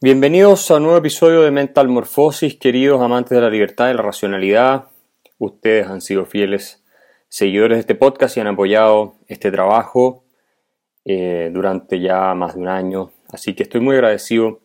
[0.00, 4.02] Bienvenidos a un nuevo episodio de Mental Morphosis, queridos amantes de la libertad y la
[4.02, 4.84] racionalidad.
[5.38, 6.84] Ustedes han sido fieles
[7.28, 10.22] seguidores de este podcast y han apoyado este trabajo
[11.04, 13.10] eh, durante ya más de un año.
[13.32, 14.60] Así que estoy muy agradecido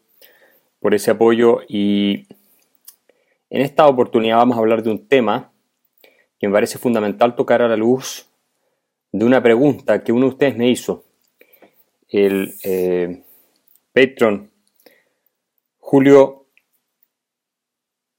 [0.80, 2.28] por ese apoyo y
[3.50, 5.52] en esta oportunidad vamos a hablar de un tema
[6.40, 8.30] que me parece fundamental tocar a la luz
[9.12, 11.06] de una pregunta que uno de ustedes me hizo.
[12.08, 13.24] El eh,
[13.94, 14.53] patron
[15.94, 16.48] Julio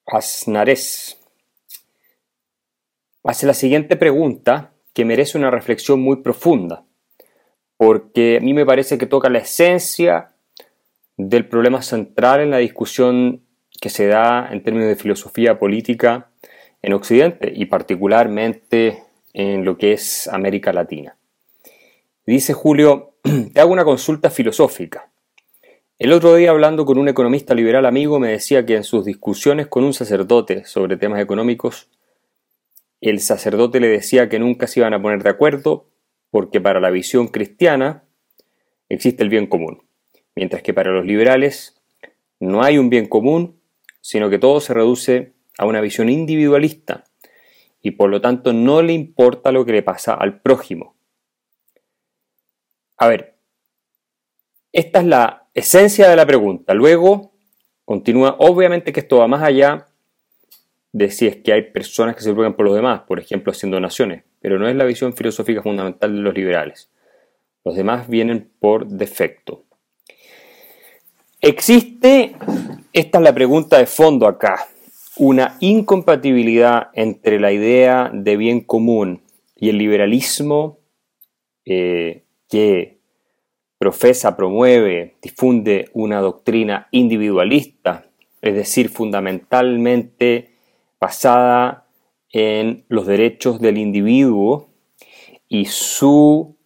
[0.07, 1.21] Aznares
[3.25, 6.85] hace la siguiente pregunta que merece una reflexión muy profunda,
[7.77, 10.37] porque a mí me parece que toca la esencia
[11.17, 13.43] del problema central en la discusión
[13.81, 16.31] que se da en términos de filosofía política
[16.81, 21.17] en Occidente y particularmente en lo que es América Latina.
[22.25, 23.15] Dice Julio,
[23.53, 25.11] te hago una consulta filosófica.
[26.05, 29.69] El otro día hablando con un economista liberal amigo me decía que en sus discusiones
[29.69, 31.89] con un sacerdote sobre temas económicos,
[33.01, 35.89] el sacerdote le decía que nunca se iban a poner de acuerdo
[36.31, 38.05] porque para la visión cristiana
[38.91, 39.89] existe el bien común,
[40.37, 41.81] mientras que para los liberales
[42.39, 43.59] no hay un bien común,
[44.03, 47.05] sino que todo se reduce a una visión individualista
[47.81, 50.97] y por lo tanto no le importa lo que le pasa al prójimo.
[52.99, 53.34] A ver,
[54.75, 56.75] esta es la esencia de la pregunta.
[56.75, 57.33] Luego,
[57.85, 59.87] continúa, obviamente que esto va más allá
[60.93, 63.77] de si es que hay personas que se preocupan por los demás, por ejemplo, haciendo
[63.77, 66.91] donaciones, pero no es la visión filosófica fundamental de los liberales.
[67.65, 69.65] Los demás vienen por defecto.
[71.41, 72.35] Existe,
[72.93, 74.67] esta es la pregunta de fondo acá,
[75.19, 79.23] una incompatibilidad entre la idea de bien común
[79.55, 80.79] y el liberalismo
[81.65, 82.94] eh, que
[83.85, 88.07] profesa, promueve, difunde una doctrina individualista,
[88.41, 90.53] es decir, fundamentalmente
[90.99, 91.85] basada
[92.33, 94.71] en los derechos del individuo
[95.51, 96.57] y su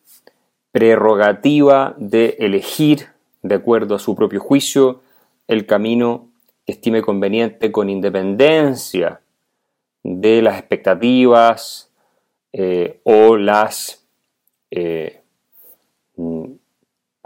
[0.71, 3.09] prerrogativa de elegir,
[3.43, 5.00] de acuerdo a su propio juicio,
[5.49, 6.29] el camino
[6.67, 9.23] que estime conveniente con independencia
[10.05, 11.93] de las expectativas
[12.53, 14.06] eh, o las
[14.71, 15.23] eh,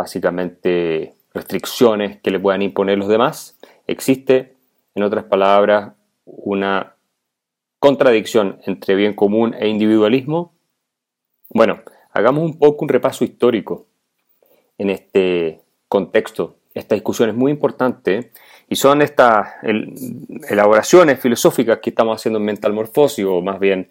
[0.03, 4.57] básicamente restricciones que le puedan imponer los demás, existe,
[4.95, 5.93] en otras palabras,
[6.25, 6.97] una
[7.79, 10.53] contradicción entre bien común e individualismo.
[11.51, 11.81] Bueno,
[12.13, 13.87] hagamos un poco un repaso histórico
[14.77, 16.57] en este contexto.
[16.75, 18.33] Esta discusión es muy importante
[18.69, 19.49] y son estas
[20.49, 23.89] elaboraciones filosóficas que estamos haciendo en Mental Morphosis, o más bien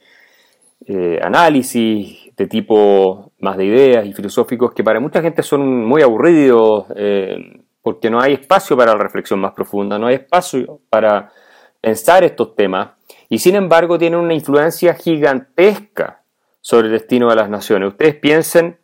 [0.87, 6.01] eh, análisis de tipo más de ideas y filosóficos que para mucha gente son muy
[6.01, 11.31] aburridos eh, porque no hay espacio para la reflexión más profunda, no hay espacio para
[11.79, 12.91] pensar estos temas
[13.29, 16.23] y sin embargo tienen una influencia gigantesca
[16.61, 17.89] sobre el destino de las naciones.
[17.89, 18.79] Ustedes piensen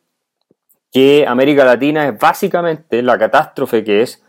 [0.91, 4.24] que América Latina es básicamente la catástrofe que es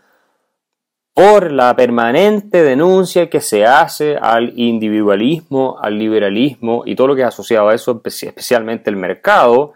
[1.13, 7.21] por la permanente denuncia que se hace al individualismo, al liberalismo y todo lo que
[7.21, 9.73] es asociado a eso, especialmente el mercado,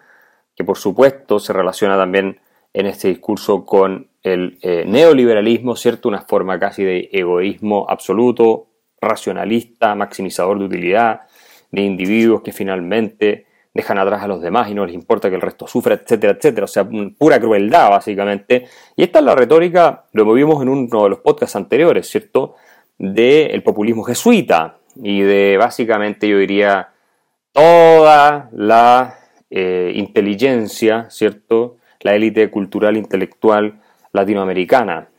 [0.56, 2.40] que por supuesto se relaciona también
[2.74, 6.10] en este discurso con el eh, neoliberalismo, ¿cierto?
[6.10, 8.68] Una forma casi de egoísmo absoluto,
[9.02, 11.22] racionalista, maximizador de utilidad,
[11.72, 15.42] de individuos que finalmente dejan atrás a los demás y no les importa que el
[15.42, 16.66] resto sufra, etcétera, etcétera.
[16.66, 18.66] O sea, pura crueldad, básicamente.
[18.96, 22.56] Y esta es la retórica, lo vimos en uno de los podcasts anteriores, ¿cierto?
[22.98, 26.90] Del populismo jesuita y de básicamente, yo diría,
[27.52, 29.18] toda la
[29.50, 31.78] eh, inteligencia, ¿cierto?
[32.02, 33.80] La élite cultural, intelectual
[34.12, 35.10] latinoamericana,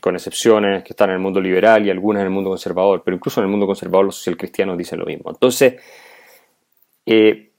[0.00, 3.16] con excepciones que están en el mundo liberal y algunas en el mundo conservador, pero
[3.16, 5.30] incluso en el mundo conservador los socialcristianos dicen lo mismo.
[5.30, 5.76] Entonces,
[7.06, 7.51] eh,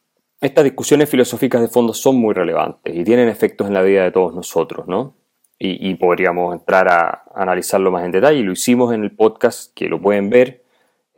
[0.44, 4.12] estas discusiones filosóficas de fondo son muy relevantes y tienen efectos en la vida de
[4.12, 5.16] todos nosotros, ¿no?
[5.58, 8.44] Y, podríamos entrar a, analizarlo más en detalle.
[8.44, 10.66] Lo hicimos en el podcast que lo pueden ver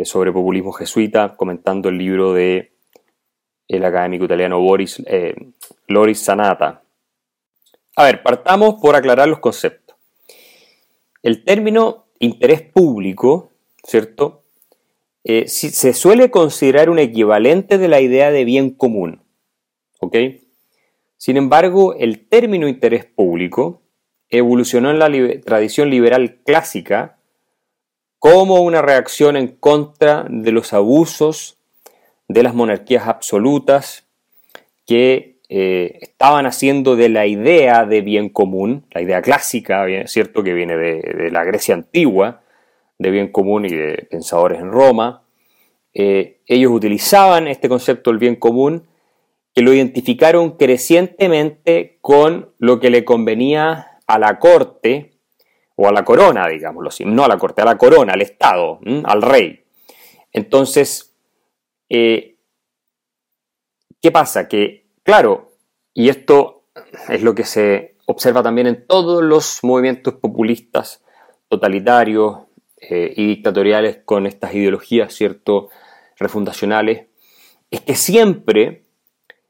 [0.03, 2.73] sobre populismo jesuita, comentando el libro de
[3.67, 5.33] el académico italiano Boris, eh,
[5.87, 6.83] Loris Sanata.
[7.95, 9.95] A ver, partamos por aclarar los conceptos.
[11.23, 13.49] El término interés público,
[13.83, 14.43] ¿cierto?
[15.27, 19.25] Eh, se suele considerar un equivalente de la idea de bien común.
[21.17, 23.81] Sin embargo, el término interés público
[24.29, 25.09] evolucionó en la
[25.41, 27.17] tradición liberal clásica
[28.19, 31.57] como una reacción en contra de los abusos
[32.27, 34.07] de las monarquías absolutas
[34.85, 40.43] que eh, estaban haciendo de la idea de bien común, la idea clásica, ¿cierto?
[40.43, 42.41] Que viene de, la Grecia antigua,
[42.97, 45.23] de bien común y de pensadores en Roma.
[45.93, 48.87] Eh, ellos utilizaban este concepto del bien común
[49.53, 55.13] que lo identificaron crecientemente con lo que le convenía a la corte
[55.75, 59.21] o a la corona, digámoslo no a la corte, a la corona, al Estado, al
[59.21, 59.63] rey.
[60.33, 61.15] Entonces,
[61.89, 62.35] eh,
[64.01, 64.49] ¿qué pasa?
[64.49, 65.53] Que, claro,
[65.93, 66.65] y esto
[67.07, 71.03] es lo que se observa también en todos los movimientos populistas,
[71.47, 72.44] totalitarios
[72.89, 75.69] eh, y dictatoriales con estas ideologías, ¿cierto?,
[76.17, 77.07] refundacionales,
[77.71, 78.83] es que siempre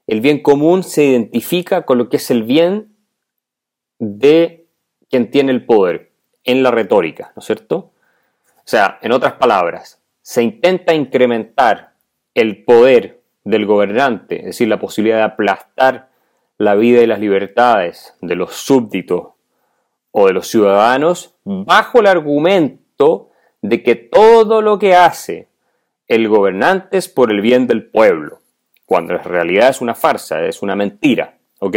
[0.06, 2.96] el bien común se identifica con lo que es el bien
[3.98, 4.66] de
[5.10, 6.12] quien tiene el poder
[6.44, 7.76] en la retórica, ¿no es cierto?
[7.76, 11.94] O sea, en otras palabras, se intenta incrementar
[12.34, 16.10] el poder del gobernante, es decir, la posibilidad de aplastar
[16.58, 19.28] la vida y las libertades de los súbditos
[20.10, 22.85] o de los ciudadanos bajo el argumento
[23.62, 25.48] de que todo lo que hace
[26.08, 28.40] el gobernante es por el bien del pueblo,
[28.84, 31.76] cuando en realidad es una farsa, es una mentira, ¿ok?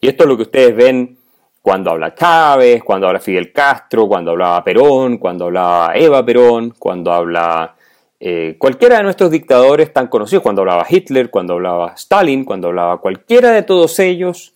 [0.00, 1.18] Y esto es lo que ustedes ven
[1.60, 7.12] cuando habla Chávez, cuando habla Fidel Castro, cuando hablaba Perón, cuando hablaba Eva Perón, cuando
[7.12, 7.76] habla
[8.20, 13.00] eh, cualquiera de nuestros dictadores tan conocidos, cuando hablaba Hitler, cuando hablaba Stalin, cuando hablaba
[13.00, 14.54] cualquiera de todos ellos,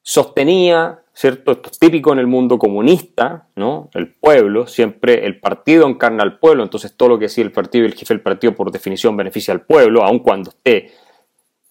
[0.00, 1.52] sostenía, ¿cierto?
[1.52, 3.88] Esto es típico en el mundo comunista, ¿no?
[3.94, 7.84] El pueblo, siempre el partido encarna al pueblo, entonces todo lo que decía el partido
[7.84, 10.90] y el jefe del partido por definición beneficia al pueblo, aun cuando esté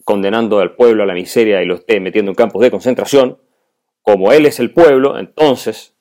[0.06, 3.38] condenando al pueblo a la miseria y lo esté metiendo en campos de concentración,
[4.02, 5.94] como él es el pueblo, entonces,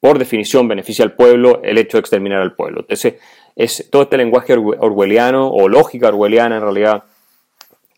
[0.00, 2.80] por definición, beneficia al pueblo el hecho de exterminar al pueblo.
[2.80, 3.14] Entonces,
[3.54, 7.04] es todo este lenguaje orwelliano o lógica orwelliana en realidad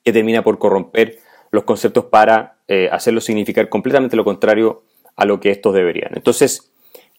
[0.02, 1.18] que termina por corromper
[1.50, 4.84] los conceptos para eh, hacerlos significar completamente lo contrario
[5.16, 6.12] a lo que estos deberían.
[6.14, 6.72] Entonces,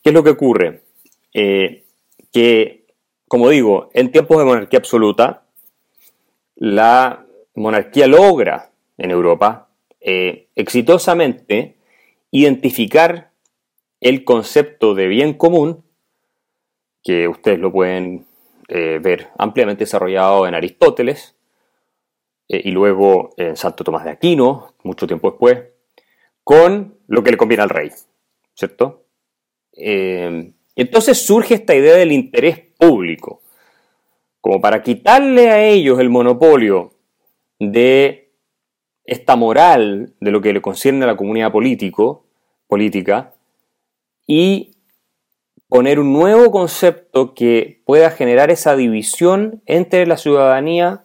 [0.04, 0.82] ¿qué es lo que ocurre?
[1.34, 1.84] Eh,
[2.32, 2.86] que,
[3.28, 5.44] como digo, en tiempos de monarquía absoluta,
[6.56, 9.70] la monarquía logra en Europa
[10.02, 11.76] eh, exitosamente
[12.32, 13.32] identificar
[14.02, 15.84] el concepto de bien común,
[17.04, 18.26] que ustedes lo pueden
[18.68, 21.36] ver ampliamente desarrollado en Aristóteles
[22.48, 25.64] eh, y luego en Santo Tomás de Aquino, mucho tiempo después,
[26.44, 27.92] con lo que le conviene al rey,
[28.54, 29.06] ¿cierto?
[29.74, 33.42] Eh, entonces surge esta idea del interés público,
[34.42, 36.94] como para quitarle a ellos el monopolio
[37.60, 38.34] de
[39.06, 42.26] esta moral de lo que le concierne a la comunidad político,
[42.68, 43.34] política
[44.28, 44.76] y
[45.68, 51.05] poner un nuevo concepto que pueda generar esa división entre la ciudadanía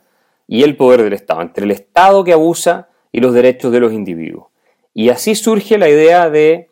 [0.52, 3.92] y el poder del Estado, entre el Estado que abusa y los derechos de los
[3.92, 4.48] individuos.
[4.92, 6.70] Y así surge la idea de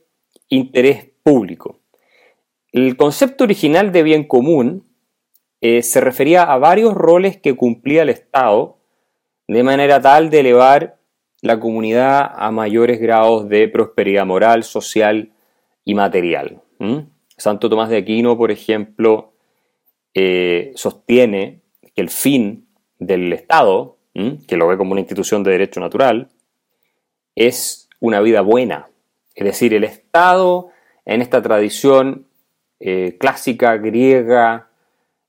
[0.48, 1.78] interés público.
[2.72, 4.84] El concepto original de bien común
[5.60, 8.78] eh, se refería a varios roles que cumplía el Estado
[9.46, 10.98] de manera tal de elevar
[11.40, 15.31] la comunidad a mayores grados de prosperidad moral, social
[15.84, 16.62] y material.
[17.36, 19.34] Santo Tomás de Aquino, por ejemplo,
[20.14, 21.62] eh, sostiene
[21.94, 22.68] que el fin
[22.98, 23.96] del Estado,
[24.48, 26.28] que lo ve como una institución de derecho natural,
[27.36, 28.88] es una vida buena.
[29.34, 30.70] Es decir, el Estado,
[31.05, 32.26] en esta tradición
[32.81, 34.69] eh, clásica griega,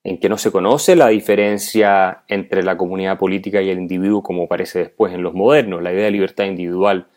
[0.03, 4.47] en que no se conoce la diferencia entre la comunidad política y el individuo como
[4.47, 5.83] parece después en los modernos.
[5.83, 7.07] La idea de libertad individual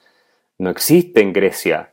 [0.59, 1.93] no existe en Grecia.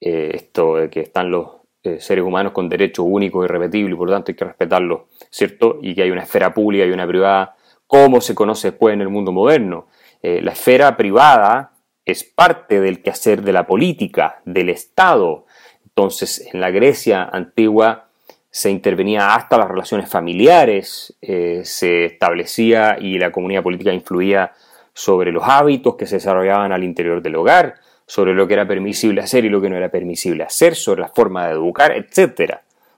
[0.00, 1.48] Eh, esto de que están los
[1.82, 5.78] eh, seres humanos con derechos únicos irrepetibles y por lo tanto hay que respetarlos, ¿cierto?
[5.80, 7.53] Y que hay una esfera pública y una privada,
[7.94, 9.86] como se conoce después en el mundo moderno.
[10.20, 11.74] Eh, la esfera privada
[12.04, 15.46] es parte del quehacer de la política, del Estado.
[15.84, 18.08] Entonces, en la Grecia antigua,
[18.50, 24.50] se intervenía hasta las relaciones familiares, eh, se establecía y la comunidad política influía
[24.92, 29.20] sobre los hábitos que se desarrollaban al interior del hogar, sobre lo que era permisible
[29.20, 32.56] hacer y lo que no era permisible hacer, sobre la forma de educar, etc.